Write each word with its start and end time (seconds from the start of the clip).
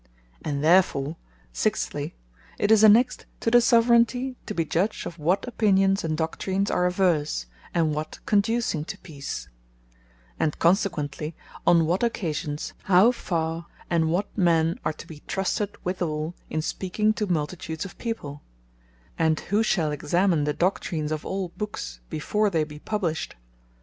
And 0.41 0.63
therefore, 0.63 1.09
And 1.09 1.15
Judge 1.53 1.63
Of 1.93 1.93
What 1.93 1.93
Doctrines 1.93 1.93
Are 1.93 1.93
Fit 1.93 1.93
To 1.93 1.93
Be 1.93 2.09
Taught 2.09 2.09
Them 2.09 2.09
Sixtly, 2.09 2.13
it 2.57 2.71
is 2.71 2.83
annexed 2.83 3.25
to 3.41 3.51
the 3.51 3.57
Soveraignty, 3.61 4.35
to 4.47 4.53
be 4.55 4.65
Judge 4.65 5.05
of 5.05 5.19
what 5.19 5.47
Opinions 5.47 6.03
and 6.03 6.17
Doctrines 6.17 6.71
are 6.71 6.85
averse, 6.87 7.45
and 7.75 7.93
what 7.93 8.19
conducing 8.25 8.83
to 8.85 8.97
Peace; 8.97 9.47
and 10.39 10.57
consequently, 10.57 11.35
on 11.67 11.85
what 11.85 12.01
occasions, 12.01 12.73
how 12.85 13.11
farre, 13.11 13.67
and 13.91 14.09
what, 14.09 14.35
men 14.35 14.79
are 14.83 14.93
to 14.93 15.05
be 15.05 15.21
trusted 15.27 15.69
withall, 15.83 16.33
in 16.49 16.63
speaking 16.63 17.13
to 17.13 17.27
Multitudes 17.27 17.85
of 17.85 17.95
people; 17.99 18.41
and 19.19 19.39
who 19.51 19.61
shall 19.61 19.91
examine 19.91 20.45
the 20.45 20.53
Doctrines 20.53 21.11
of 21.11 21.23
all 21.27 21.49
bookes 21.49 21.99
before 22.09 22.49
they 22.49 22.63
be 22.63 22.79
published. 22.79 23.35